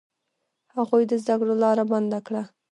[0.75, 2.43] هغوی د زده کړو لاره بنده کړه.